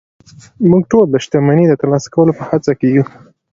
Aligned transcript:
موږ 0.69 0.83
ټول 0.91 1.05
د 1.09 1.15
شتمنۍ 1.23 1.65
د 1.67 1.73
ترلاسه 1.81 2.07
کولو 2.15 2.31
په 2.39 2.43
هڅه 2.49 2.71
کې 2.79 2.87
يو 2.95 3.03